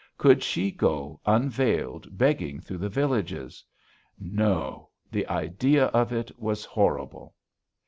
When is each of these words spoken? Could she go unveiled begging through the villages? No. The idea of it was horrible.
Could 0.17 0.41
she 0.41 0.71
go 0.71 1.19
unveiled 1.27 2.17
begging 2.17 2.59
through 2.59 2.79
the 2.79 2.89
villages? 2.89 3.63
No. 4.19 4.89
The 5.11 5.27
idea 5.27 5.85
of 5.89 6.11
it 6.11 6.31
was 6.39 6.65
horrible. 6.65 7.35